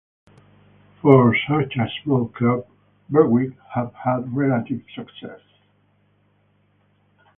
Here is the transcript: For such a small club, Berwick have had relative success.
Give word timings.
For 1.03 1.35
such 1.47 1.75
a 1.75 1.87
small 2.01 2.29
club, 2.29 2.65
Berwick 3.07 3.53
have 3.75 3.93
had 3.93 4.35
relative 4.35 4.81
success. 4.95 5.41